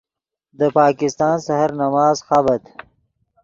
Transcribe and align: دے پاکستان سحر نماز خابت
دے 0.57 0.67
پاکستان 0.77 1.35
سحر 1.47 1.69
نماز 1.83 2.15
خابت 2.27 2.63